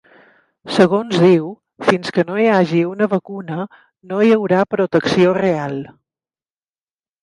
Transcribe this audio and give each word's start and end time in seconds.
Segons 0.77 1.19
diu, 1.23 1.51
fins 1.91 2.15
que 2.17 2.25
no 2.31 2.39
hi 2.45 2.49
hagi 2.55 2.81
una 2.95 3.11
vacuna 3.13 3.61
no 3.69 4.25
hi 4.27 4.35
haurà 4.41 4.67
protecció 4.75 5.41
real. 5.45 5.83